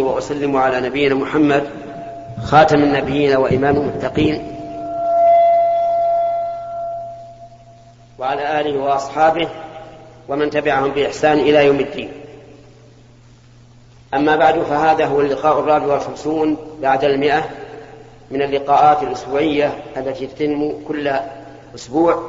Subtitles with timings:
[0.00, 1.70] وأسلم على نبينا محمد
[2.44, 4.50] خاتم النبيين وإمام المتقين.
[8.18, 9.48] وعلى آله وأصحابه
[10.28, 12.12] ومن تبعهم بإحسان إلى يوم الدين.
[14.14, 17.50] أما بعد فهذا هو اللقاء الرابع والخمسون بعد المئة
[18.30, 21.12] من اللقاءات الأسبوعية التي تتم كل
[21.74, 22.22] أسبوع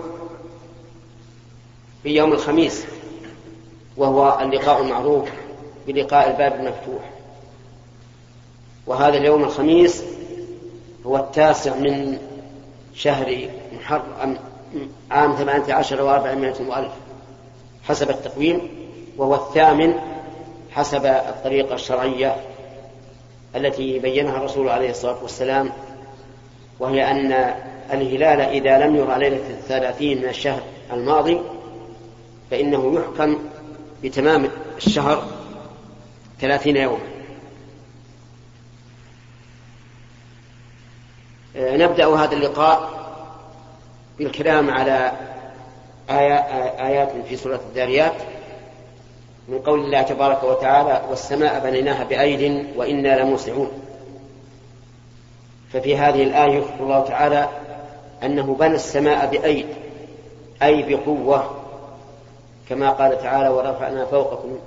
[2.04, 2.86] في يوم الخميس
[3.98, 5.30] وهو اللقاء المعروف
[5.88, 7.15] بلقاء الباب المفتوح.
[8.88, 10.04] وهذا اليوم الخميس
[11.06, 12.18] هو التاسع من
[12.96, 14.38] شهر محرم
[15.12, 16.92] عام ثمانية عشر وأربعمائة وألف
[17.84, 18.70] حسب التقويم
[19.18, 19.94] وهو الثامن
[20.72, 22.36] حسب الطريقة الشرعية
[23.56, 25.72] التي بينها الرسول عليه الصلاة والسلام
[26.80, 27.54] وهي أن
[27.94, 30.62] الهلال إذا لم يرى ليلة الثلاثين من الشهر
[30.94, 31.42] الماضي
[32.52, 33.38] فإنه يحكم
[34.04, 35.24] بتمام الشهر
[36.42, 37.15] ثلاثين يوما.
[41.56, 42.90] نبدأ هذا اللقاء
[44.18, 45.12] بالكلام على
[46.80, 48.14] آيات في سورة الذاريات
[49.48, 53.72] من قول الله تبارك وتعالى والسماء بنيناها بأيد وإنا لموسعون
[55.74, 57.50] ففي هذه الآية يخبر الله تعالى
[58.24, 59.66] أنه بنى السماء بأيد
[60.62, 61.52] أي بقوة
[62.70, 64.58] كما قال تعالى ورفعنا فوقكم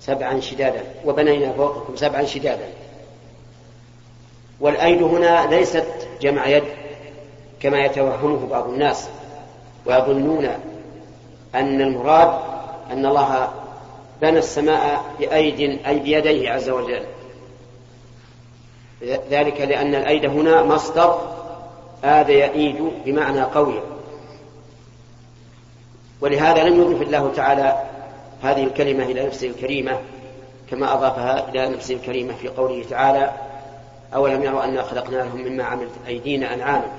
[0.00, 2.68] سبعا شدادا وبنينا فوقكم سبعا شدادا.
[4.60, 6.64] والأيد هنا ليست جمع يد
[7.60, 9.08] كما يتوهمه بعض الناس
[9.86, 10.48] ويظنون
[11.54, 12.38] أن المراد
[12.90, 13.48] أن الله
[14.22, 17.02] بنى السماء بأيد أي بيديه عز وجل.
[19.30, 21.18] ذلك لأن الأيد هنا مصدر
[22.04, 23.80] آد يأيد بمعنى قوي.
[26.20, 27.82] ولهذا لم يضف الله تعالى
[28.42, 29.98] هذه الكلمة إلى نفسه الكريمة
[30.70, 33.32] كما أضافها إلى نفسه الكريمة في قوله تعالى
[34.14, 36.92] أولم يروا أنا خلقنا لهم مما عملت أيدينا أنعاما.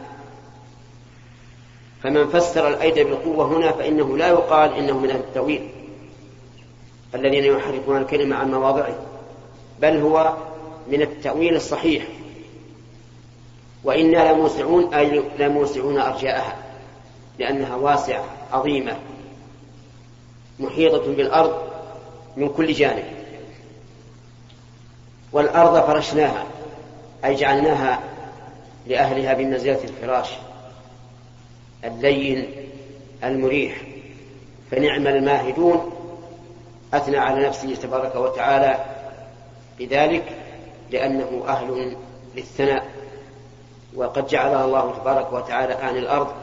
[2.04, 5.70] فمن فسر الأيد بالقوة هنا فإنه لا يقال إنه من أهل التأويل.
[7.16, 8.96] الذين يحرفون الكلمة عن مواضعه
[9.82, 10.38] بل هو
[10.88, 12.04] من التأويل الصحيح.
[13.84, 16.58] وإنا لموسعون أي لموسعون أرجاءها
[17.40, 18.98] لأنها واسعة عظيمة
[20.60, 21.62] محيطة بالأرض
[22.38, 23.06] من كل جانب.
[25.32, 26.46] والأرض فرشناها.
[27.26, 28.00] أي جعلناها
[28.88, 30.30] لأهلها بمنزلة الفراش
[31.84, 32.48] اللين
[33.24, 33.82] المريح
[34.72, 35.92] فنعم الماهدون
[36.94, 38.86] أثنى على نفسه تبارك وتعالى
[39.80, 40.24] بذلك
[40.92, 41.98] لأنه أهل
[42.36, 42.86] للثناء.
[43.96, 46.34] وقد جعلها الله تبارك وتعالى آن الأرض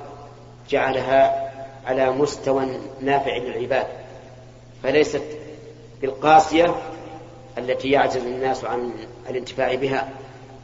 [0.70, 1.50] جعلها
[1.86, 2.66] على مستوى
[3.00, 3.86] نافع للعباد.
[4.82, 5.22] فليست
[6.00, 6.74] بالقاسية
[7.58, 8.92] التي يعجز الناس عن
[9.30, 10.08] الانتفاع بها.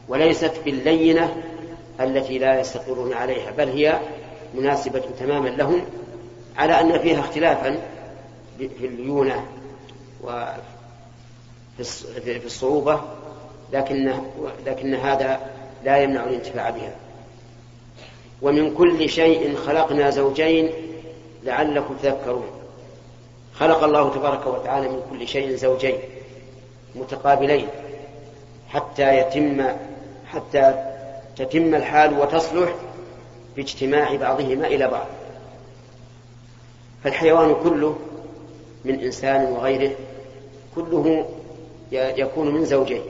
[0.07, 1.43] وليست باللينة
[1.99, 3.99] التي لا يستقرون عليها بل هي
[4.53, 5.81] مناسبة تماما لهم
[6.57, 7.77] على أن فيها اختلافا
[8.57, 9.45] في الليونة
[10.23, 10.55] وفي
[12.45, 13.01] الصعوبة
[13.73, 14.13] لكن
[14.65, 15.39] لكن هذا
[15.83, 16.95] لا يمنع الانتفاع بها.
[18.41, 20.69] ومن كل شيء خلقنا زوجين
[21.43, 22.47] لعلكم تذكرون.
[23.53, 25.97] خلق الله تبارك وتعالى من كل شيء زوجين
[26.95, 27.67] متقابلين
[28.69, 29.67] حتى يتم
[30.35, 30.73] حتى
[31.35, 32.75] تتم الحال وتصلح
[33.55, 35.05] باجتماع بعضهما إلى بعض.
[37.03, 37.95] فالحيوان كله
[38.85, 39.91] من إنسان وغيره
[40.75, 41.25] كله
[41.91, 43.01] يكون من زوجين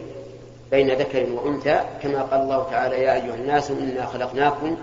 [0.71, 4.77] بين ذكر وأنثى كما قال الله تعالى يا أيها الناس إنا خلقناكم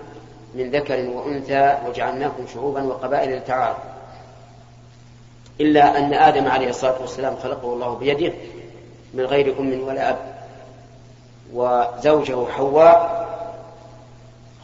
[0.55, 3.83] من ذكر وأنثى وجعلناكم شعوبا وقبائل لتعارفوا.
[5.61, 8.33] إلا أن آدم عليه الصلاة والسلام خلقه الله بيده
[9.13, 10.32] من غير أم ولا أب.
[11.53, 13.23] وزوجه حواء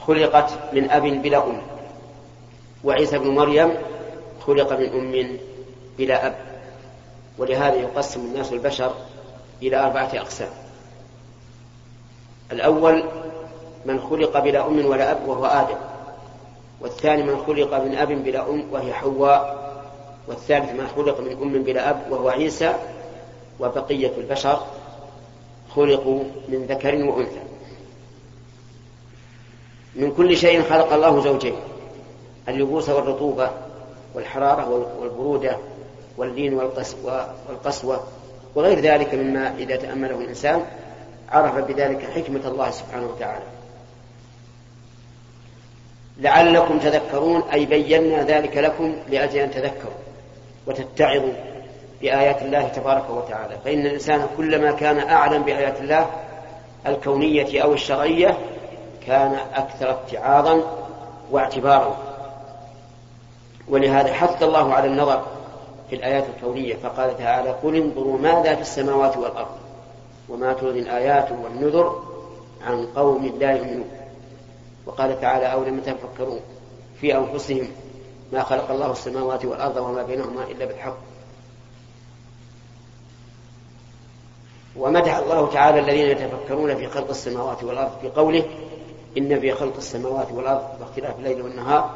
[0.08, 1.62] خلقت من أب بلا أم
[2.84, 3.74] وعيسى بن مريم
[4.48, 5.38] خلق من أم
[5.98, 6.36] بلا أب
[7.38, 8.94] ولهذا يقسم الناس البشر
[9.62, 10.50] إلى أربعة أقسام.
[12.52, 13.04] الأول
[13.86, 15.78] من خلق بلا أم ولا أب وهو آدم
[16.81, 19.60] والثاني من خلق من أب بلا أم وهي حواء
[20.28, 22.74] والثالث من خلق من أم بلا أب وهو عيسى
[23.60, 24.60] وبقية البشر
[25.75, 27.42] خلقوا من ذكر وأنثى.
[29.95, 31.56] من كل شيء خلق الله زوجين
[32.48, 33.51] اللبوس والرطوبة
[34.13, 34.69] والحرارة
[35.00, 35.57] والبرودة
[36.18, 38.04] واللين والقسوة
[38.56, 40.66] وغير ذلك مما إذا تأمله الإنسان
[41.30, 43.45] عرف بذلك حكمة الله سبحانه وتعالى.
[46.19, 49.94] لعلكم تذكرون أي بينا ذلك لكم لأجل أن تذكروا
[50.68, 51.33] وتتعظوا.
[52.01, 53.57] بآيات الله تبارك وتعالى.
[53.66, 56.10] فإن الإنسان كلما كان أعلم بآيات الله
[56.88, 58.38] الكونية أو الشرعية
[59.07, 60.62] كان أكثر اتعاظا
[61.31, 61.98] واعتبارا.
[63.68, 65.25] ولهذا حث الله على النظر
[65.90, 69.57] في الآيات الكونية فقال تعالى قل انظروا ماذا في السماوات والأرض
[70.30, 72.04] وما تغني الآيات والنذر
[72.68, 73.90] عن قوم لا يؤمنون.
[74.86, 76.40] وقال تعالى أولم تفكروا
[77.01, 77.68] في أنفسهم
[78.34, 81.09] ما خلق الله السماوات والأرض وما بينهما إلا بالحق
[84.75, 88.44] ومدح الله تعالى الذين يتفكرون في خلق السماوات والأرض بقوله
[89.18, 91.89] إن في خلق السماوات والأرض واختلاف الليل والنهار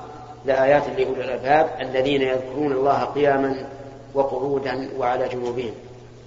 [0.46, 3.70] لآيات لأولي الألباب الذين يذكرون الله قياما
[4.14, 5.74] وقعودا وعلى جنوبهم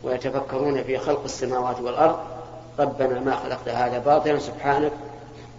[0.05, 2.19] ويتفكرون في خلق السماوات والأرض
[2.79, 4.93] ربنا ما خلقت هذا باطلا سبحانك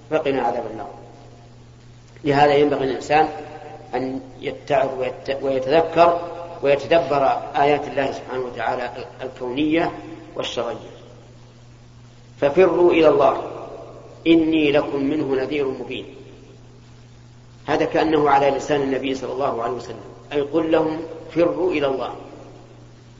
[0.10, 0.90] فقنا عذاب النار.
[2.24, 3.28] لهذا ينبغي الإنسان
[3.96, 4.90] أن يتعظ
[5.42, 6.20] ويتذكر
[6.64, 8.90] ويتدبر آيات الله سبحانه وتعالى
[9.22, 9.92] الكونية
[10.38, 10.98] والشرعية
[12.42, 13.42] ففروا إلى الله.
[14.28, 16.06] إني لكم منه نذير مبين.
[17.66, 20.00] هذا كأنه على لسان النبي صلى الله عليه وسلم.
[20.34, 21.00] أي قل لهم
[21.32, 22.14] فروا إلى الله.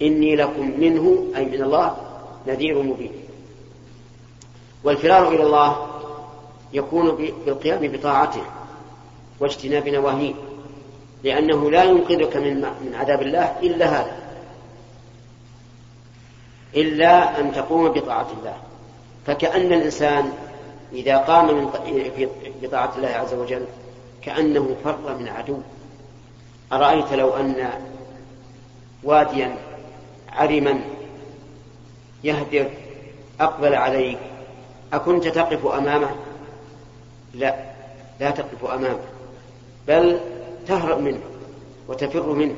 [0.02, 1.98] إني لكم منه أي من الله
[2.48, 3.12] نذير مبين.
[4.84, 5.88] والفرار إلى الله
[6.74, 8.44] يكون بالقيام بطاعته
[9.40, 10.34] واجتناب نواهيه
[11.24, 14.27] لأنه لا ينقذك من من عذاب الله إلا هذا.
[16.78, 18.58] إلا أن تقوم بطاعة الله.
[19.26, 20.32] فكأن الإنسان
[20.94, 21.70] إذا قام من
[22.62, 23.66] بطاعة الله عز وجل
[24.22, 25.58] كأنه فر من عدو.
[26.74, 27.70] أرأيت لو أن
[29.04, 29.56] واديا
[30.30, 30.80] عرما
[32.24, 32.70] يهدر
[33.42, 34.18] أقبل عليك
[34.94, 36.10] أكنت تقف أمامه؟
[37.34, 37.56] لا
[38.20, 39.00] لا تقف أمامه
[39.88, 40.20] بل
[40.68, 41.22] تهرب منه
[41.88, 42.56] وتفر منه.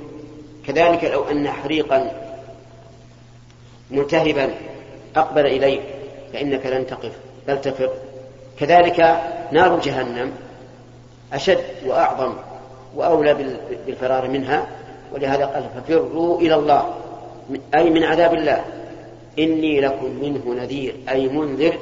[0.68, 2.28] كذلك لو أن حريقا
[3.91, 4.53] ملتهبا
[5.15, 5.81] أقبل إليك
[6.33, 7.12] فإنك لن تقف
[7.47, 7.89] بل تفر.
[8.59, 9.00] كذلك
[9.51, 10.31] نار جهنم
[11.33, 12.33] أشد وأعظم
[12.95, 14.68] وأولى بالفرار منها
[15.13, 16.94] ولهذا قال ففروا إلى الله
[17.75, 18.65] أي من عذاب الله.
[19.39, 21.77] إني لكم منه نذير أي منذر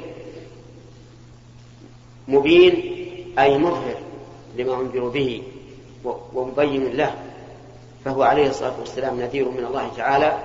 [2.28, 2.74] مبين
[3.38, 3.94] أي مظهر
[4.56, 5.42] لما أنذر به
[6.34, 7.14] ومبين له.
[8.04, 10.38] فهو عليه الصلاة والسلام نذير من الله تعالى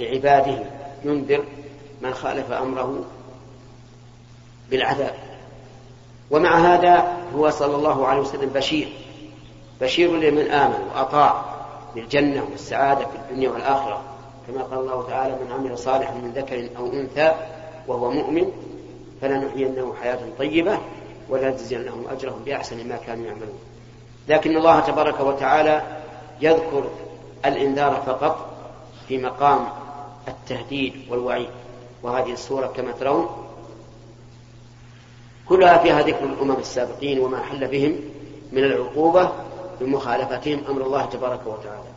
[0.00, 0.58] لعباده.
[1.04, 1.44] ينذر
[2.02, 3.04] من خالف أمره
[4.70, 5.14] بالعذاب.
[6.30, 8.88] ومع هذا هو صلى الله عليه وسلم بشير.
[9.80, 11.44] بشير لمن آمن وأطاع
[11.94, 14.02] بالجنة والسعادة في الدنيا والآخرة.
[14.48, 17.34] كما قال الله تعالى من عمل صالحا من ذكر أو أنثى
[17.88, 18.52] وهو مؤمن
[19.20, 20.78] فلنحيينه حياة طيبة
[21.28, 23.58] ولنجزينهم أجرهم بأحسن ما كانوا يعملون.
[24.28, 25.82] لكن الله تبارك وتعالى
[26.40, 26.84] يذكر
[27.46, 28.50] الإنذار فقط
[29.08, 29.68] في مقام
[30.28, 31.48] التهديد والوعيد.
[32.02, 33.28] وهذه السورة كما ترون
[35.48, 37.96] كلها فيها ذكر الأمم السابقين وما حل بهم
[38.52, 39.32] من العقوبة
[39.80, 41.92] بمخالفتهم أمر الله تبارك وتعالى.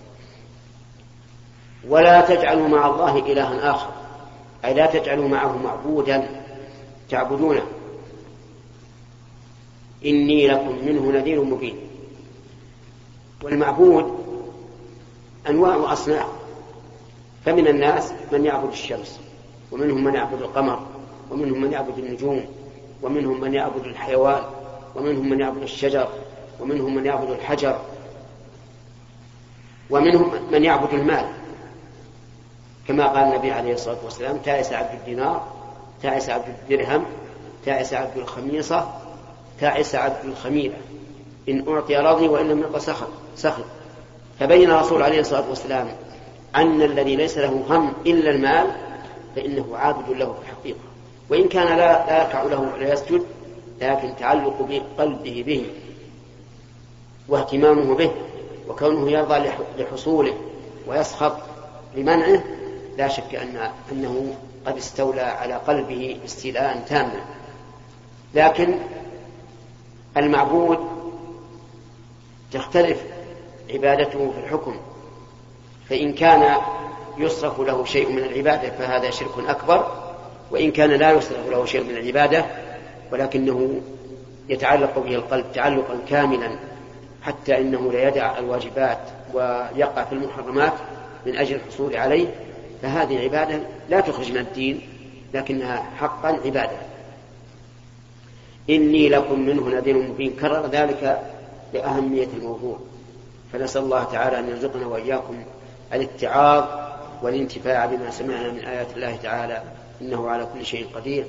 [1.87, 3.89] ولا تجعلوا مع الله إلها آخر.
[4.65, 6.45] أي لا تجعلوا معه معبودا
[7.09, 7.65] تعبدونه.
[10.05, 11.77] إني لكم منه نذير مبين.
[13.43, 14.25] والمعبود
[15.49, 16.34] أنواع وأصناف.
[17.45, 19.19] فمن الناس من يعبد الشمس
[19.71, 20.79] ومنهم من يعبد القمر
[21.31, 22.45] ومنهم من يعبد النجوم
[23.01, 24.43] ومنهم من يعبد الحيوان
[24.95, 26.07] ومنهم من يعبد الشجر
[26.59, 27.79] ومنهم من يعبد الحجر
[29.89, 31.25] ومنهم من يعبد المال.
[32.87, 35.47] كما قال النبي عليه الصلاة والسلام تعس عبد الدينار
[36.03, 37.05] تعس عبد الدرهم
[37.65, 38.93] تعس عبد الخميصة
[39.59, 40.77] تعس عبد الخميلة.
[41.49, 43.65] إن أعطي رضي وإن لم يعط سخط سخط
[44.39, 45.87] فبين الرسول عليه الصلاة والسلام
[46.55, 48.67] أن الذي ليس له هم إلا المال
[49.35, 50.79] فإنه عابد له في الحقيقة.
[51.29, 53.25] وإن كان لا, لا يركع له ولا يسجد
[53.81, 55.65] لكن تعلق بقلبه به
[57.27, 58.11] واهتمامه به
[58.69, 60.33] وكونه يرضى لحصوله
[60.87, 61.37] ويسخط
[61.95, 62.43] لمنعه
[62.97, 64.35] لا شك أن أنه
[64.65, 67.25] قد استولى على قلبه استيلاء تاما.
[68.33, 68.75] لكن
[70.17, 70.79] المعبود
[72.51, 73.03] تختلف
[73.73, 74.75] عبادته في الحكم.
[75.89, 76.57] فإن كان
[77.17, 79.91] يصرف له شيء من العبادة فهذا شرك أكبر
[80.51, 82.45] وإن كان لا يصرف له شيء من العبادة
[83.11, 83.81] ولكنه
[84.49, 86.49] يتعلق به القلب تعلقا كاملا
[87.21, 88.99] حتى إنه لا يدع الواجبات
[89.33, 90.73] ويقع في المحرمات
[91.25, 92.27] من أجل الحصول عليه
[92.81, 94.81] فهذه عبادة لا تخرج من الدين
[95.33, 96.77] لكنها حقا عبادة.
[98.69, 100.33] إني لكم منه نذير مبين.
[100.33, 101.21] كرر ذلك
[101.73, 102.77] لأهمية الموضوع
[103.53, 105.43] فنسأل الله تعالى أن يرزقنا وإياكم
[105.95, 106.65] الاتعاظ
[107.21, 109.63] والانتفاع بما سمعنا من آيات الله تعالى
[110.01, 111.25] إنه على كل شيء قدير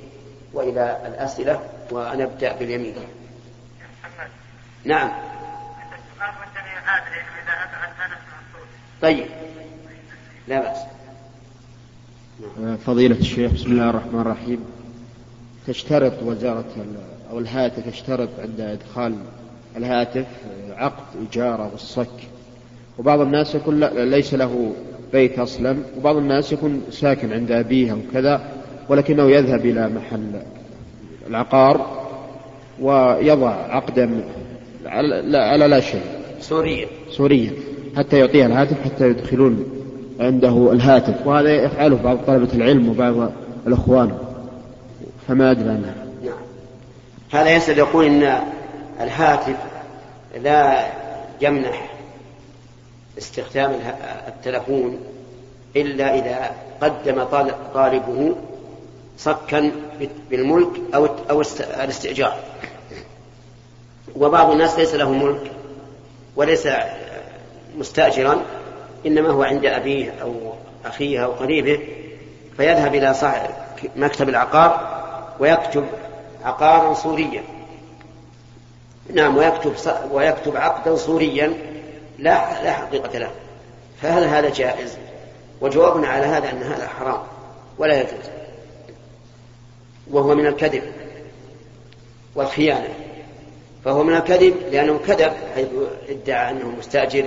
[0.52, 1.61] وإلى الأسئلة
[1.92, 2.94] ونبدأ باليمين.
[4.85, 5.11] نعم.
[9.02, 9.26] طيب.
[10.49, 10.78] لا بأس.
[12.87, 14.64] فضيلة الشيخ بسم الله الرحمن الرحيم.
[15.66, 16.87] تشترط وزارة
[17.30, 19.18] أو الهاتف يشترط عند إدخال
[19.76, 20.26] الهاتف
[20.70, 22.36] عقد إجارة والصك.
[22.99, 24.73] وبعض الناس يكون ليس له
[25.12, 28.41] بيت أصلا وبعض الناس يكون ساكن عند أبيه أو كذا
[28.88, 30.41] ولكنه يذهب إلى محل
[31.26, 32.07] العقار
[32.81, 34.25] ويضع عقدا
[34.87, 36.03] على لا شيء.
[36.41, 36.87] سوريا.
[37.11, 37.50] سوريا.
[37.97, 39.65] حتى يعطيها الهاتف حتى يدخلون
[40.21, 41.26] عنده الهاتف.
[41.26, 43.33] وهذا يفعله بعض طلبة العلم وبعض
[43.67, 44.19] الأخوان.
[45.29, 46.35] فما أدري عنها نعم.
[47.31, 48.38] هذا يسأل يقول إن
[49.00, 49.57] الهاتف
[50.43, 50.87] لا
[51.41, 51.96] يمنح
[53.18, 53.80] استخدام
[54.28, 55.00] التلفون
[55.76, 57.25] إلا إذا قدم
[57.75, 58.37] طالبه
[59.18, 59.73] صكا
[60.30, 62.37] بالملك أو أو الاستئجار.
[64.16, 65.50] وبعض الناس ليس له ملك
[66.37, 66.68] وليس
[67.78, 68.42] مستأجرا
[69.06, 70.52] إنما هو عند أبيه أو
[70.85, 71.80] أخيه أو قريبه
[72.56, 73.14] فيذهب إلى
[73.96, 74.96] مكتب العقار
[75.40, 75.85] ويكتب
[76.44, 77.42] عقارا صوريا
[79.14, 79.75] نعم ويكتب
[80.12, 81.52] ويكتب عقدا صوريا
[82.18, 83.30] لا لا حقيقة له.
[84.02, 84.99] فهل هذا جائز؟
[85.61, 87.23] وجوابنا على هذا أن هذا حرام
[87.78, 88.30] ولا يجوز.
[90.11, 90.82] وهو من الكذب
[92.35, 92.94] والخيانة.
[93.85, 95.68] فهو من الكذب لأنه كذب حيث
[96.08, 97.25] ادعى أنه مستأجر.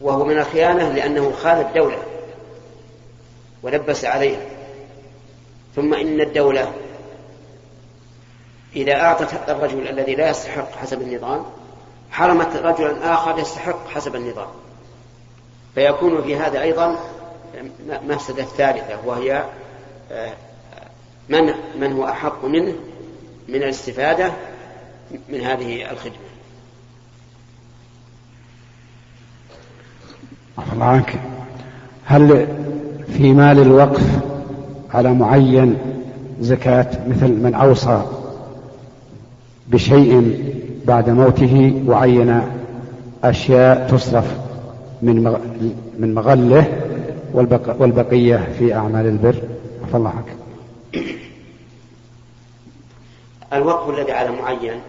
[0.00, 1.98] وهو من الخيانة لأنه خان الدولة
[3.62, 4.40] ولبس عليها.
[5.76, 6.72] ثم إن الدولة
[8.76, 11.44] إذا أعطت الرجل الذي لا يستحق حسب النظام
[12.10, 14.48] حرمت رجلا آخر يستحق حسب النظام.
[15.74, 16.96] فيكون في هذا أيضا
[18.08, 19.44] مفسدة ثالثة وهي
[20.12, 20.32] آه،
[21.28, 22.74] من من هو أحق منه
[23.48, 24.32] من الاستفادة
[25.28, 26.16] من هذه الخدمة.
[30.80, 31.20] عنك.
[32.04, 32.48] هل
[33.16, 34.06] في مال الوقف
[34.90, 35.78] على معين
[36.40, 38.02] زكاة مثل من أوصى
[39.68, 40.40] بشيء
[40.86, 42.42] بعد موته وعين
[43.24, 44.36] أشياء تصرف
[45.02, 45.22] من
[45.98, 46.64] من مغله
[47.78, 49.42] والبقية في أعمال البر.
[49.84, 50.36] عفى الله عنك.
[53.52, 54.80] الوقف الذي على معين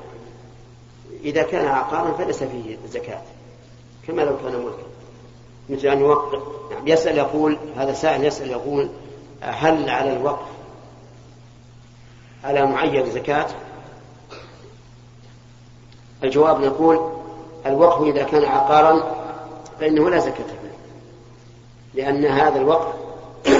[1.23, 3.21] إذا كان عقارا فليس فيه زكاة
[4.07, 4.87] كما لو كان ملكا.
[5.69, 6.39] مثل أن يوقف
[6.71, 8.89] يعني يسأل يقول هذا سائل يسأل يقول
[9.41, 10.47] هل على الوقف
[12.43, 13.47] على معين زكاة؟
[16.23, 17.11] الجواب نقول
[17.65, 19.15] الوقف إذا كان عقارا
[19.79, 20.77] فإنه لا زكاة فيه.
[21.93, 22.93] لأن هذا الوقف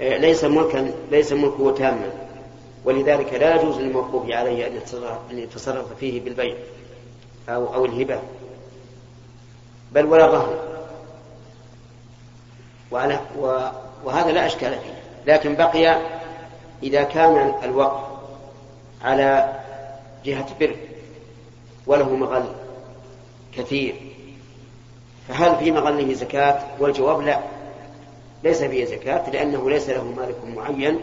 [0.00, 2.10] ليس ملكا ليس ملكه تاما.
[2.84, 4.66] ولذلك لا يجوز للموقوف عليه
[5.30, 6.56] أن يتصرف فيه بالبيع
[7.48, 8.18] أو أو الهبة.
[9.92, 10.58] بل ولا رهن
[14.04, 15.02] وهذا لا أشكال فيه.
[15.32, 16.00] لكن بقي
[16.82, 18.00] إذا كان الوقف
[19.02, 19.61] على
[20.24, 20.74] جهة بر
[21.86, 22.44] وله مغل
[23.56, 23.94] كثير.
[25.28, 27.40] فهل في مغله زكاة؟ والجواب لا.
[28.44, 30.98] ليس فيه زكاة لأنه ليس له مالك معين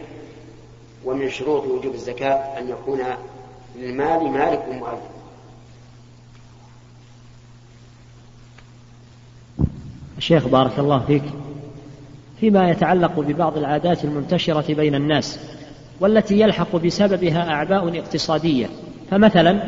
[1.05, 2.99] ومن شروط وجوب الزكاة أن يكون
[3.75, 4.99] للمال مالك معين.
[10.17, 11.23] الشيخ بارك الله فيك.
[12.39, 15.39] فيما يتعلق ببعض العادات المنتشرة بين الناس
[15.99, 18.69] والتي يلحق بسببها أعباء اقتصادية
[19.11, 19.59] فمثلا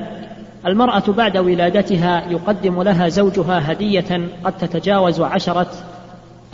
[0.65, 5.71] المرأة بعد ولادتها يقدم لها زوجها هدية قد تتجاوز عشرة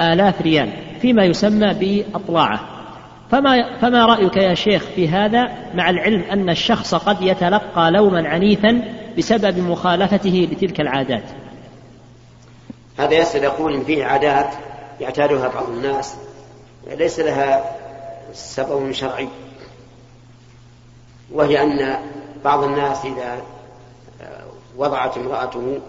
[0.01, 0.69] آلاف ريال
[1.01, 2.59] فيما يسمى بأطلاعة.
[3.31, 8.81] فما, فما رأيك يا شيخ في هذا؟ مع العلم أن الشخص قد يتلقى لوما عنيفا
[9.17, 11.23] بسبب مخالفته لتلك العادات.
[12.97, 14.53] هذا يسأل يقول إن فيه عادات
[15.01, 16.15] يعتادها بعض الناس
[16.97, 17.63] ليس لها
[18.33, 19.27] سبب شرعي
[21.31, 21.97] وهي أن
[22.43, 23.41] بعض الناس إذا
[24.77, 25.79] وضعت امرأته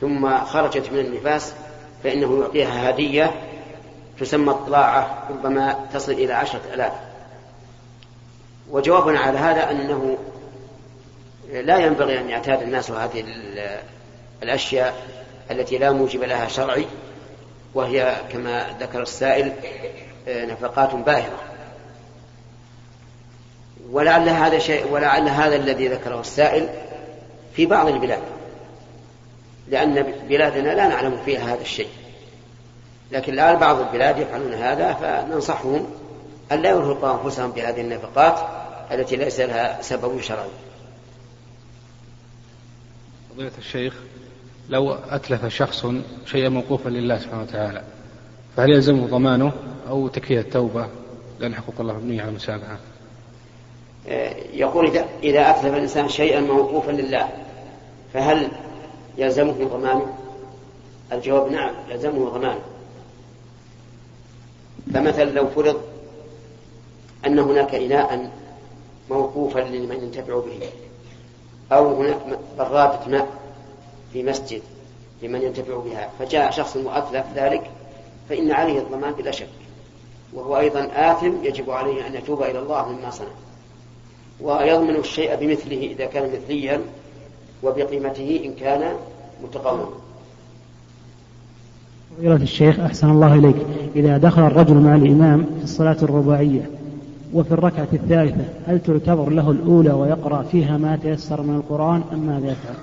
[0.00, 1.54] ثم خرجت من النفاس
[2.04, 3.34] فإنه يعطيها هدية
[4.20, 6.92] تسمى الطلاعة ربما تصل إلى عشرة آلاف.
[8.70, 10.16] وجوابنا على هذا أنه
[11.52, 13.24] لا ينبغي أن يعتاد الناس هذه
[14.42, 15.06] الأشياء
[15.50, 16.86] التي لا موجب لها شرعي
[17.74, 19.52] وهي كما ذكر السائل
[20.28, 21.55] نفقات باهظة
[23.90, 26.68] ولعل هذا شيء ولعل هذا الذي ذكره السائل
[27.54, 28.22] في بعض البلاد.
[29.68, 31.88] لأن بلادنا لا نعلم فيها هذا الشيء.
[33.12, 35.86] لكن الآن بعض البلاد يفعلون هذا فننصحهم
[36.52, 38.38] أن لا يرهقوا أنفسهم بهذه النفقات
[38.92, 40.48] التي ليس لها سبب شرعي.
[43.30, 43.94] فضيلة الشيخ
[44.68, 45.86] لو أتلف شخص
[46.26, 47.82] شيئا موقوفا لله سبحانه وتعالى
[48.56, 49.52] فهل يلزمه ضمانه
[49.88, 50.88] أو تكفيه التوبة؟
[51.40, 52.78] لأن حقوق الله مبنية على المسامحة.
[54.52, 57.28] يقول إذا, أتلف الإنسان شيئا موقوفا لله
[58.14, 58.48] فهل
[59.18, 60.14] يلزمه ضمانه
[61.12, 62.60] الجواب نعم يلزمه ضمانه
[64.94, 65.80] فمثلا لو فرض
[67.26, 68.30] أن هناك إناء
[69.10, 70.60] موقوفا لمن ينتفع به
[71.72, 72.16] أو هناك
[72.58, 73.28] برادة ماء
[74.12, 74.62] في مسجد
[75.22, 77.70] لمن ينتفع بها فجاء شخص وأتلف ذلك
[78.28, 79.48] فإن عليه الضمان بلا شك
[80.34, 83.28] وهو أيضا آثم يجب عليه أن يتوب إلى الله مما صنع.
[84.40, 86.80] ويضمن الشيء بمثله إذا كان مثليا
[87.62, 88.92] وبقيمته إن كان
[89.42, 89.88] متقوما.
[92.16, 93.56] فضيلة الشيخ أحسن الله إليك.
[93.96, 96.70] إذا دخل الرجل مع الإمام في الصلاة الرباعية
[97.32, 102.46] وفي الركعة الثالثة هل تعتبر له الأولى ويقرأ فيها ما تيسر من القرآن أم ماذا
[102.52, 102.74] يفعل؟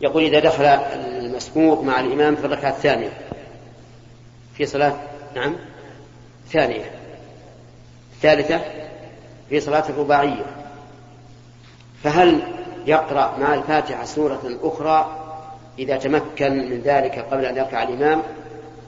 [0.00, 3.10] يقول إذا دخل المسبوق مع الإمام في الركعة الثانية.
[4.54, 4.96] في صلاة
[5.36, 5.52] نعم.
[6.48, 6.99] ثانية.
[8.20, 8.60] الثالثة
[9.48, 10.44] في صلاة الرباعية.
[12.04, 12.42] فهل
[12.86, 15.16] يقرأ مع الفاتحة سورة أخرى
[15.78, 18.22] إذا تمكن من ذلك قبل أن يركع الإمام؟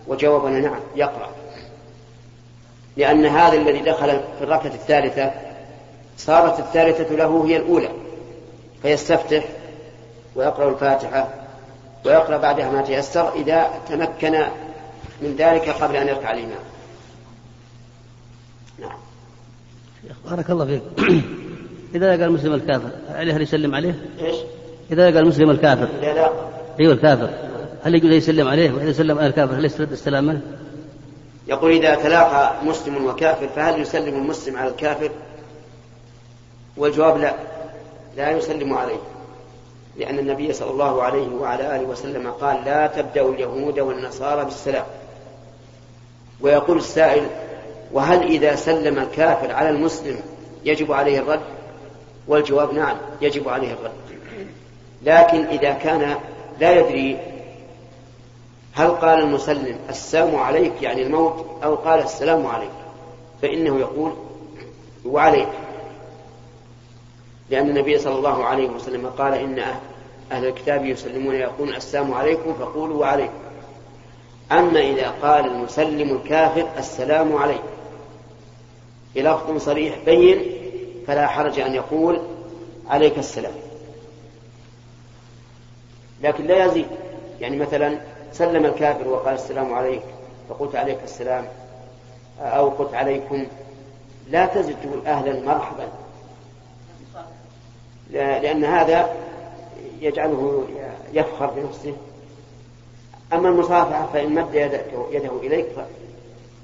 [0.07, 1.29] وجوابنا نعم يقرأ.
[2.97, 5.33] لأن هذا الذي دخل في الركعة الثالثة
[6.19, 7.89] صارت الثالثة له هي الأولى.
[8.83, 9.45] فيستفتح
[10.37, 11.29] ويقرأ الفاتحة
[12.05, 14.47] ويقرأ بعدها ما تيسر إذا تمكن
[15.21, 16.65] من ذلك قبل أن يركع الإمام.
[18.79, 19.12] نعم.
[20.31, 20.83] بارك الله فيك.
[21.95, 24.37] إذا لقى المسلم الكافر عليه هل يسلم عليه؟ إيش؟
[24.91, 25.89] إذا لقى المسلم الكافر.
[26.03, 26.31] إذا لا.
[26.81, 27.31] أيوه الكافر.
[27.83, 30.41] هل يجوز يسلم عليه؟ وإذا سلم على الكافر؟ هل يسترد السلام منه؟
[31.49, 35.11] يقول إذا تلاقى مسلم وكافر فهل يسلم المسلم على الكافر؟
[36.77, 37.35] والجواب لا.
[38.17, 39.01] لا يسلم عليه.
[39.99, 44.85] لأن النبي صلى الله عليه وعلى آله وسلم قال لا تبدأوا اليهود والنصارى بالسلام.
[46.41, 47.27] ويقول السائل
[47.92, 50.20] وهل إذا سلم الكافر على المسلم
[50.64, 51.40] يجب عليه الرد؟
[52.28, 53.92] والجواب نعم يجب عليه الرد.
[55.02, 56.16] لكن إذا كان
[56.61, 57.18] لا يدري
[58.74, 62.70] هل قال المسلم السلام عليك يعني الموت أو قال السلام عليك
[63.42, 64.12] فإنه يقول
[65.05, 65.48] وعليك.
[67.50, 69.64] لأن النبي صلى الله عليه وسلم قال إن
[70.33, 73.33] أهل الكتاب يسلمون يقولون السلام عليكم فقولوا وعليكم
[74.52, 77.72] أما إذا قال المسلم الكافر السلام عليكم
[79.14, 80.42] بلفظ صريح بين
[81.07, 82.22] فلا حرج أن يقول
[82.88, 83.55] عليك السلام.
[86.22, 86.87] لكن لا يزيد.
[87.40, 88.01] يعني مثلا
[88.33, 90.03] سلم الكافر وقال السلام عليك
[90.48, 91.44] فقلت عليك السلام
[92.40, 93.46] أو قلت عليكم
[94.31, 95.88] لا تزد تقول أهلا مرحبا.
[98.11, 99.14] لأن هذا
[100.01, 100.66] يجعله
[101.12, 101.94] يفخر بنفسه.
[103.33, 104.55] أما المصافحة فإن مد
[105.12, 105.66] يده إليك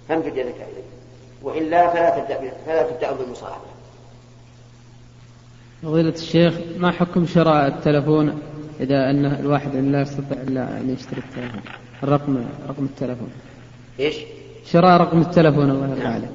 [0.09, 0.98] فامد يدك إليه
[1.43, 3.79] وإلا فلا تبدأ فلا تبدأ بالمصافحة
[5.83, 8.43] فضيلة الشيخ ما حكم شراء التلفون
[8.81, 11.63] إذا أن الواحد لا يستطيع إلا أن يشتري التلفون
[12.03, 13.31] الرقم رقم التلفون
[14.01, 14.17] إيش؟
[14.67, 16.07] شراء رقم التلفون الله يرضى.
[16.07, 16.31] عليك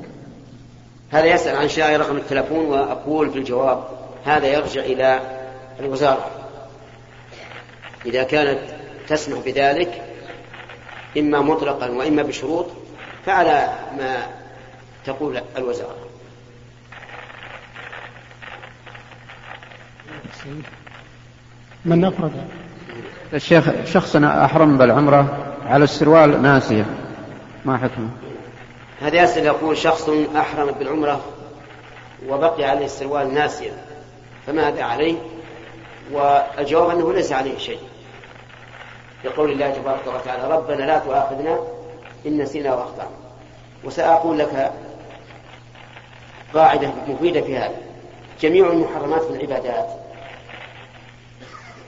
[1.09, 3.83] هذا يسأل عن شراء رقم التلفون وأقول في الجواب
[4.25, 5.19] هذا يرجع إلى
[5.79, 6.25] الوزارة
[8.05, 8.59] إذا كانت
[9.07, 10.01] تسمح بذلك
[11.17, 12.65] إما مطلقا وإما بشروط
[13.25, 14.42] فعلى ما
[15.05, 15.95] تقول الوزارة.
[21.85, 22.31] من أفرد؟
[23.33, 26.85] الشيخ شخص أحرم بالعمرة على السروال ناسية.
[27.65, 28.09] ما حكمه؟
[29.01, 31.21] هذا يسأل يقول شخص أحرم بالعمرة
[32.29, 33.73] وبقي عليه السروال ناسيا
[34.47, 35.15] فماذا عليه؟
[36.11, 37.79] والجواب أنه ليس عليه شيء.
[39.23, 41.59] يقول الله تبارك وتعالى ربنا لا تؤاخذنا
[42.25, 43.09] إن نسينا وأخطأنا.
[43.83, 44.71] وسأقول لك
[46.53, 47.77] قاعدة مفيدة في هذا.
[48.41, 49.89] جميع المحرمات في العبادات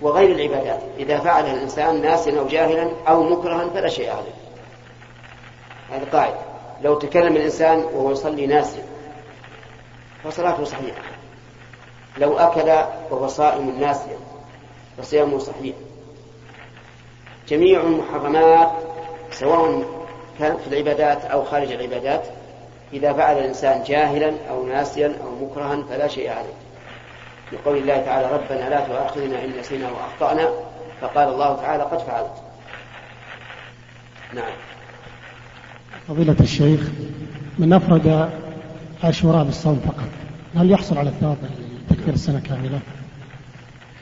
[0.02, 0.80] وغير العبادات.
[1.00, 4.36] إذا فعلها الإنسان ناسيا أو جاهلا أو مكرها فلا شيء عليه.
[5.92, 6.40] هذه قاعدة.
[6.82, 8.84] لو تكلم الإنسان وهو يصلي ناسيا
[10.24, 11.02] فصلاته صحيحة.
[12.18, 12.70] لو أكل
[13.12, 14.18] وهو صائم ناسيا
[14.98, 15.76] فصيامه صحيح.
[17.48, 18.72] جميع المحرمات
[19.32, 19.84] سواء
[20.40, 22.24] كانت في العبادات أو خارج العبادات
[22.94, 26.54] إذا فعل الإنسان جاهلا أو ناسيا أو مكرها فلا شيء عليه
[27.52, 30.50] لقول الله تعالى ربنا لا تؤاخذنا إن نسينا وأخطأنا
[31.02, 32.34] فقال الله تعالى قد فعلت
[34.34, 34.54] نعم
[36.08, 36.82] فضيلة الشيخ
[37.60, 38.30] من أفرد
[39.04, 40.10] عاشوراء بالصوم فقط
[40.56, 41.38] هل يحصل على الثواب
[41.90, 42.80] تكفير السنة كاملة؟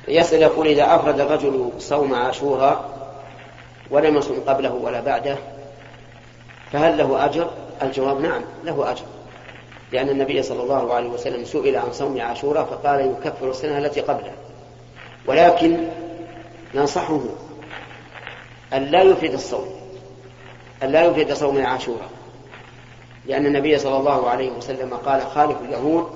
[0.07, 2.85] يسأل يقول إذا أفرد الرجل صوم عاشوراء
[3.91, 5.37] ولم يصم قبله ولا بعده
[6.71, 7.49] فهل له أجر؟
[7.81, 9.03] الجواب نعم له أجر.
[9.91, 14.31] لأن النبي صلى الله عليه وسلم سئل عن صوم عاشوراء فقال يكفر السنة التي قبله
[15.27, 15.77] ولكن
[16.75, 17.19] ننصحه
[18.73, 19.67] أن لا يفرد الصوم
[20.83, 22.09] أن لا يفرد صوم عاشوراء.
[23.25, 26.07] لأن النبي صلى الله عليه وسلم قال خالف اليهود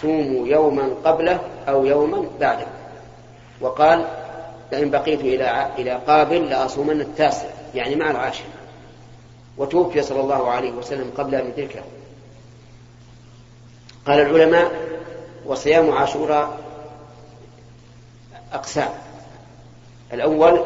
[0.00, 2.66] صوموا يوما قبله أو يوما بعده.
[3.60, 4.04] وقال
[4.72, 8.44] لئن بقيت إلى إلى قابل لأصومن التاسع يعني مع العاشر.
[9.56, 11.82] وتوفي صلى الله عليه وسلم قبل أن يدركه.
[14.06, 14.72] قال العلماء
[15.46, 16.58] وصيام عاشوراء
[18.52, 18.90] أقسام.
[20.12, 20.64] الأول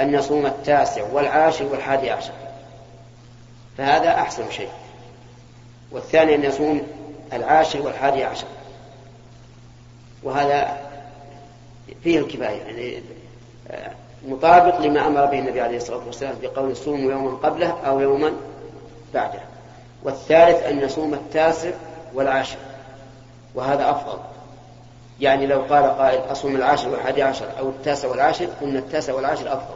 [0.00, 2.32] أن يصوم التاسع والعاشر والحادي عشر.
[3.78, 4.70] فهذا أحسن شيء.
[5.90, 6.86] والثاني أن يصوم
[7.32, 8.46] العاشر والحادي عشر.
[10.22, 10.88] وهذا
[12.02, 13.02] فيه الكفاية يعني
[14.26, 18.32] مطابق لما أمر به النبي عليه الصلاة والسلام بقول صوموا يوما قبله أو يوما
[19.14, 19.40] بعده.
[20.02, 21.70] والثالث أن يصوم التاسع
[22.14, 22.56] والعاشر
[23.54, 24.18] وهذا أفضل.
[25.20, 29.74] يعني لو قال قائل أصوم العاشر والحادي عشر أو التاسع والعاشر قلنا التاسع والعاشر أفضل.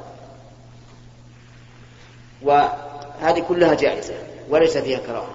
[2.43, 4.15] وهذه كلها جائزة
[4.51, 5.35] وليس فيها كراهة.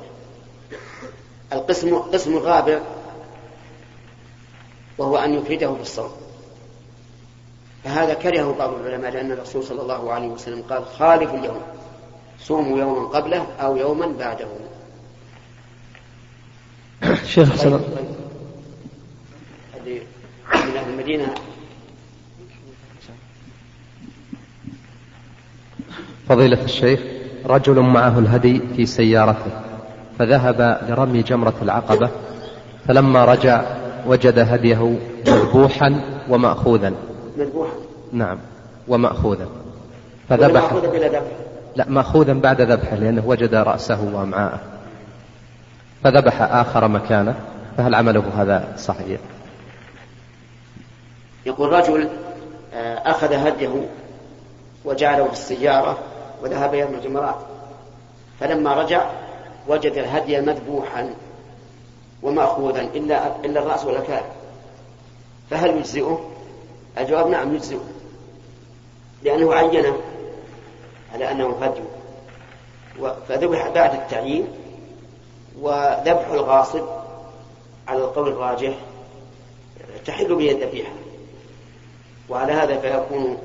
[1.54, 2.80] القسم قسم الرابع
[4.98, 6.12] وهو أن يفرده بالصوم
[7.84, 11.62] فهذا كرهه بعض العلماء لأن الرسول صلى الله عليه وسلم قال خالف اليوم
[12.40, 14.48] صوموا يوما قبله أو يوما بعده.
[17.26, 17.72] شيخ حسن
[20.68, 21.36] من أهل المدينة.
[26.30, 27.00] فضيلة الشيخ
[27.46, 29.52] رجل معه الهدي في سيارته
[30.20, 32.10] فذهب لرمي جمرة العقبة
[32.88, 33.64] فلما رجع
[34.08, 36.94] وجد هديه مذبوحا ومأخوذا.
[37.38, 37.74] مذبوحا
[38.14, 38.38] نعم.
[38.88, 39.48] ومأخوذا
[40.30, 40.74] فذبح.
[40.74, 41.22] بلا ذبح.
[41.76, 44.60] لا مأخوذا بعد ذبحه لأنه وجد رأسه وأمعاءه.
[46.04, 47.36] فذبح آخر مكانه.
[47.78, 49.20] فهل عمله هذا صحيح؟
[51.46, 52.10] يقول رجل
[52.74, 53.88] آه، أخذ هديه
[54.86, 55.98] وجعله في السيارة
[56.44, 57.38] وذهب يرمي الجمرات
[58.40, 59.10] فلما رجع
[59.68, 61.10] وجد الهدي مذبوحا
[62.24, 64.22] ومأخوذا إلا إلا الرأس والأكال
[65.50, 66.30] فهل يجزئه؟
[67.00, 67.84] الجواب نعم يجزئه.
[69.24, 69.98] لأنه عينه
[71.14, 71.82] على أنه هدي
[73.28, 74.48] فذبح بعد التعيين
[75.62, 76.84] وذبح الغاصب
[77.88, 78.74] على القول الراجح
[80.06, 80.92] تحل به الذبيحة.
[82.30, 83.38] وعلى هذا فيكون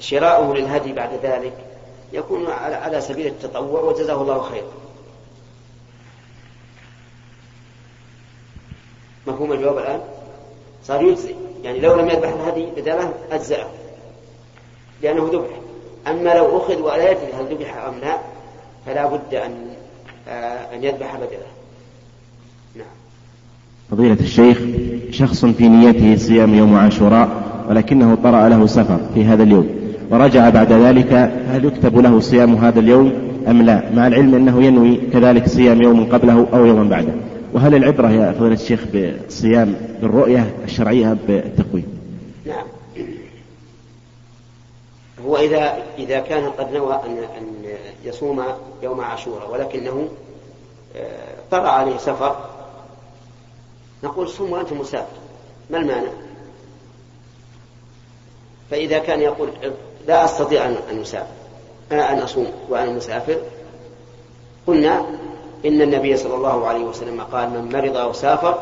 [0.00, 1.52] شراؤه للهدي بعد ذلك
[2.12, 4.72] يكون على سبيل التطوع وجزاه الله خيرا
[9.26, 10.00] مفهوم الجواب الآن؟
[10.84, 13.66] صار يجزي يعني لو لم يذبح الهدي بدله أجزأه
[15.02, 15.50] لأنه ذبح.
[16.06, 18.16] أما لو أخذ ولا يدري هل ذبح أم لا
[18.86, 19.52] فلا بد أن
[20.28, 21.46] آه، أن يذبح بدله
[22.76, 22.86] نعم.
[23.90, 24.58] فضيلة الشيخ
[25.10, 27.28] شخص في نيته صيام يوم عاشوراء
[27.68, 29.68] ولكنه طرأ له سفر في هذا اليوم
[30.10, 31.12] ورجع بعد ذلك
[31.48, 33.12] هل يكتب له صيام هذا اليوم
[33.48, 37.12] أم لا؟ مع العلم أنه ينوي كذلك صيام يوم قبله أو يوما بعده.
[37.56, 41.98] وهل العبرة يا فضيلة الشيخ بالصيام بالرؤية الشرعية بالتقويم؟
[42.46, 42.66] نعم.
[45.26, 47.64] هو إذا إذا كان قد نوى أن أن
[48.04, 48.44] يصوم
[48.82, 50.08] يوم عاشوراء ولكنه
[50.96, 52.36] آه، طرأ عليه سفر
[54.04, 55.16] نقول صوم وأنت مسافر.
[55.70, 56.10] ما المانع؟
[58.70, 59.48] فإذا كان يقول
[60.06, 61.26] لا أستطيع أن أسافر
[61.92, 63.36] أن أصوم وأنا مسافر
[64.66, 65.06] قلنا
[65.66, 68.58] إن النبي صلى الله عليه وسلم قال من مرض أو سافر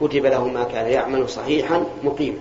[0.00, 2.38] كتب له ما كان يعمل صحيحا مقيما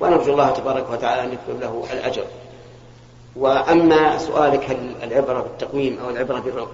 [0.00, 2.24] ونرجو الله تبارك وتعالى أن يكتب له الأجر.
[3.36, 6.68] وأما سؤالك هل العبرة بالتقويم أو العبرة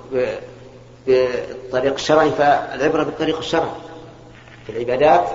[1.07, 3.71] بالطريق الشرعي فالعبرة بالطريق الشرعي
[4.67, 5.29] في العبادات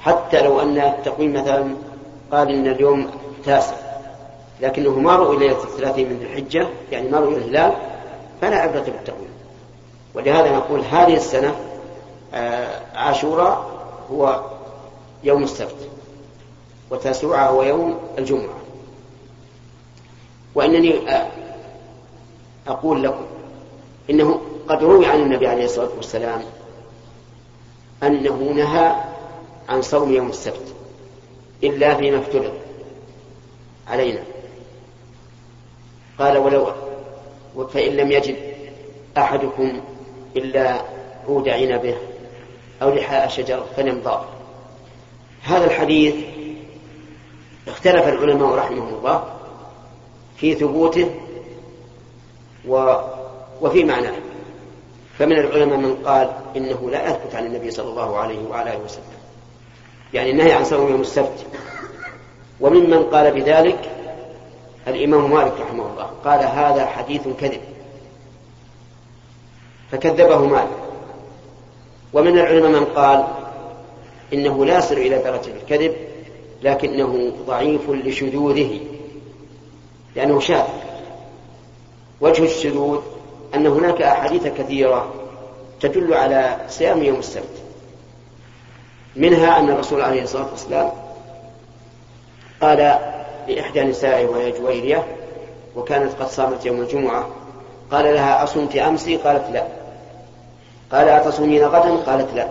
[0.00, 1.74] حتى لو أن التقويم مثلا
[2.32, 3.10] قال إن اليوم
[3.44, 3.74] تاسع
[4.60, 7.72] لكنه ما رؤي ليلة الثلاثين من الحجة يعني ما رؤي الهلال
[8.40, 9.30] فلا عبرة بالتقويم
[10.14, 11.56] ولهذا نقول هذه السنة
[12.34, 13.70] آه، عاشوراء
[14.10, 14.44] هو
[15.24, 15.88] يوم السبت
[16.90, 18.58] وتاسوعة هو يوم الجمعة.
[20.54, 21.30] وإنني آه،
[22.66, 23.26] أقول لكم
[24.10, 26.42] إنه قد روي عن النبي عليه الصلاة والسلام
[28.02, 28.94] أنه نهى
[29.68, 30.74] عن صوم يوم السبت
[31.64, 32.52] إلا فيما افترض
[33.88, 34.22] علينا.
[36.18, 36.72] قال ولو
[37.72, 38.36] فإن لم يجد
[39.18, 39.80] أحدكم
[40.36, 40.82] إلا
[41.28, 41.96] عود عنبه
[42.82, 44.24] أو لحاء شجر فليمضى.
[45.42, 46.14] هذا الحديث
[47.68, 49.24] اختلف العلماء رحمهم الله
[50.36, 51.10] في ثبوته
[52.68, 52.94] و
[53.60, 54.14] وفي معناه.
[55.18, 59.04] فمن العلماء من قال إنه لا يثبت عن النبي صلى الله عليه وعلى آله وسلم.
[60.14, 61.46] يعني النهي عن صوم يوم السبت.
[62.60, 63.89] وممن قال بذلك
[64.90, 67.60] الإمام مالك رحمه الله قال هذا حديث كذب.
[69.92, 70.78] فكذبه مالك.
[72.12, 73.24] ومن العلماء من قال
[74.32, 75.96] إنه لا يصل إلى درجة الكذب
[76.62, 78.80] لكنه ضعيف لشذوذه
[80.16, 80.68] لأنه شاذ.
[82.20, 83.00] وجه الشذوذ
[83.54, 85.14] أن هناك أحاديث كثيرة
[85.80, 87.62] تدل على صيام يوم السبت.
[89.16, 90.90] منها أن الرسول عليه الصلاة والسلام
[92.60, 92.98] قال
[93.48, 95.06] لإحدى نسائه وهي جويرية
[95.76, 97.28] وكانت قد صامت يوم الجمعة.
[97.90, 99.66] قال لها أصمت أمسي قالت لا.
[100.92, 102.48] قال أتصومين غدا؟ قالت لا.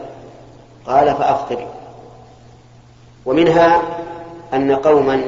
[0.86, 1.68] قال فأفطري.
[3.26, 3.82] ومنها
[4.54, 5.24] أن قوما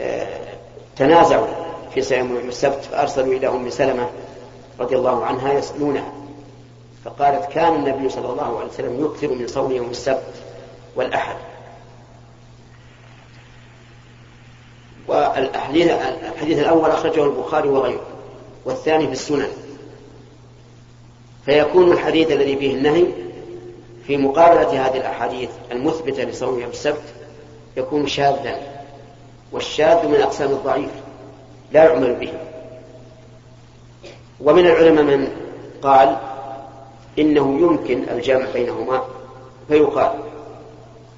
[0.00, 0.26] آه،
[0.96, 1.46] تنازعوا
[1.94, 4.08] في صيام يوم السبت فأرسلوا إلى أم سلمة
[4.80, 6.12] رضي الله عنها يسألونها.
[7.04, 10.34] فقالت كان النبي صلى الله عليه وسلم يكثر من صوم يوم السبت
[10.96, 11.36] والأحد.
[15.08, 15.90] والحديث
[16.32, 18.00] الحديث الأول أخرجه البخاري وغيره
[18.64, 19.48] والثاني في السنن.
[21.44, 23.06] فيكون الحديث الذي فيه النهي
[24.06, 27.02] في مقابلة هذه الأحاديث المثبتة لصوم يوم السبت
[27.76, 28.58] يكون شاذا
[29.52, 30.90] والشاذ من أقسام الضعيف
[31.72, 32.32] لا يعمل به.
[34.40, 35.28] ومن العلماء من
[35.82, 36.16] قال
[37.18, 39.02] إنه يمكن الجمع بينهما
[39.68, 40.12] فيقال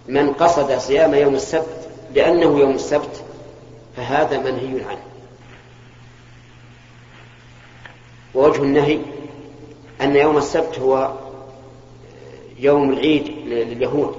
[0.09, 3.23] من قصد صيام يوم السبت لأنه يوم السبت
[4.09, 5.03] فهذا منهي عنه.
[8.35, 8.99] ووجه النهي
[10.01, 11.13] أن يوم السبت هو
[12.59, 14.17] يوم العيد لليهود.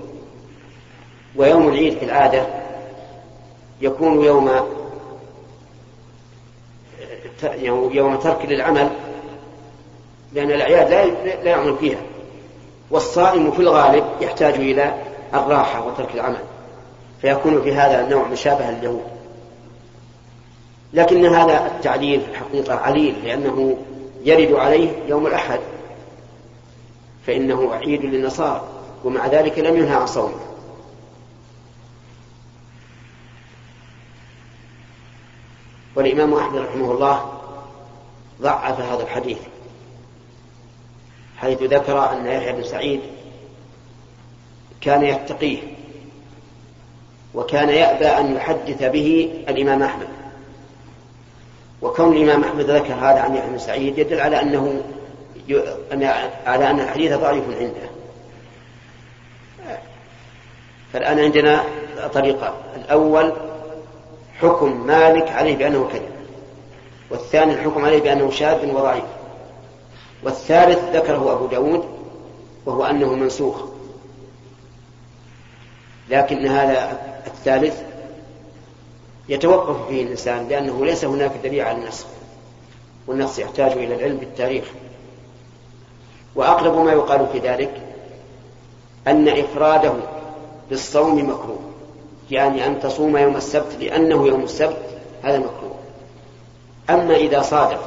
[1.36, 2.48] ويوم العيد في العادة
[3.82, 4.50] يكون يوم
[7.92, 8.90] يوم ترك للعمل
[10.34, 10.92] لأن الأعياد
[11.26, 12.02] لا يعمل فيها.
[12.92, 16.44] والصائم في الغالب يحتاج إلى الراحة وترك العمل.
[17.22, 19.19] فيكون في هذا النوع مشابها لليهود.
[20.94, 23.78] لكن هذا التعليل في الحقيقة عليل لأنه
[24.24, 25.60] يرد عليه يوم الأحد.
[27.28, 28.64] فإنه عيد للنصارى
[29.04, 30.40] ومع ذلك لم ينهى عن صومه.
[35.96, 37.40] والإمام أحمد رحمه الله
[38.42, 39.38] ضعف هذا الحديث
[41.38, 43.02] حيث ذكر أن يحيى بن سعيد
[44.82, 45.58] كان يتقيه
[47.34, 50.08] وكان يأبى أن يحدث به الإمام أحمد.
[51.82, 54.82] وكون الإمام أحمد ذكر هذا عن يحيى بن سعيد يدل على أنه
[56.46, 57.90] على أن الحديث ضعيف عنده.
[60.94, 61.64] فالآن عندنا
[62.14, 62.54] طريقة.
[62.76, 63.34] الأول
[64.42, 66.10] حكم مالك عليه بأنه كذب.
[67.10, 69.04] والثاني الحكم عليه بأنه شاذ وضعيف.
[70.24, 71.86] والثالث ذكره أبو داود
[72.66, 73.62] وهو أنه منسوخ.
[76.10, 77.89] لكن هذا الثالث
[79.30, 82.06] يتوقف فيه الإنسان لأنه ليس هناك دليل على النسخ
[83.08, 84.66] والنص يحتاج إلى العلم بالتاريخ.
[86.36, 87.82] وأقرب ما يقال في ذلك
[89.08, 89.94] أن إفراده
[90.70, 91.60] بالصوم مكروه
[92.32, 94.82] يعني أن تصوم يوم السبت لأنه يوم السبت
[95.24, 95.76] هذا مكروه.
[96.90, 97.80] أما إذا صادف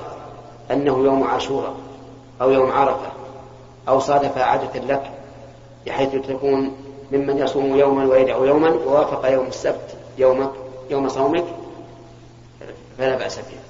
[0.70, 1.74] أنه يوم عاشوراء
[2.40, 3.12] أو يوم عرفة
[3.88, 5.10] أو صادف عادة لك
[5.86, 6.72] بحيث تكون
[7.12, 10.50] ممن يصوم يوما ويدعو يوما ووافق يوم السبت يومك
[10.92, 11.44] يوم صومك
[12.98, 13.60] فلا بأس به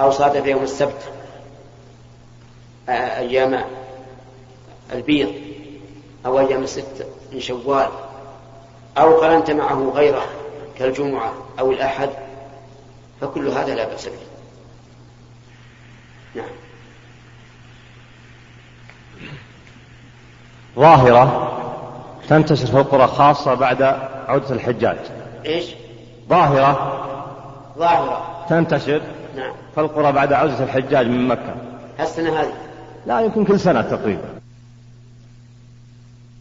[0.00, 1.12] أو صادف يوم السبت
[2.88, 3.64] أيام
[4.92, 5.32] البيض
[6.26, 7.88] أو أيام الست من شوال
[8.98, 10.26] أو قرنت معه غيره
[10.78, 12.10] كالجمعة أو الأحد
[13.20, 14.12] فكل هذا لا بأس به
[16.34, 16.50] نعم.
[20.76, 21.58] ظاهرة
[22.28, 23.82] تنتشر في القرى خاصة بعد
[24.28, 24.98] عودة الحجاج.
[25.46, 25.64] إيش؟
[26.32, 26.92] ظاهرة.
[27.78, 28.22] ظاهرة.
[28.48, 29.00] تنتشر.
[29.36, 29.52] نعم.
[29.74, 31.54] في القرى بعد عودة الحجاج من مكة.
[32.00, 32.52] السنة هذه.
[33.06, 34.31] لا يمكن كل سنة تقريبا.